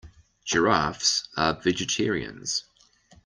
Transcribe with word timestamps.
Giraffes 0.43 1.27
are 1.37 1.53
vegetarians. 1.61 2.63